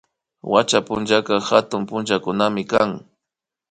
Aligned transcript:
Wacha 0.51 0.79
punllaka 0.87 1.35
hatuna 1.47 1.85
punllakunamikan 1.89 2.89